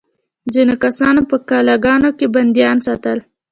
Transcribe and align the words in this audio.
ځینو 0.53 0.73
کسانو 0.83 1.21
په 1.29 1.35
قلعه 1.49 1.77
ګانو 1.85 2.09
کې 2.17 2.27
بندیان 2.35 2.77
ساتل. 2.85 3.17